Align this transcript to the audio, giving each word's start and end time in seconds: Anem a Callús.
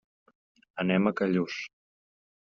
Anem 0.83 1.09
a 1.09 1.13
Callús. 1.19 1.59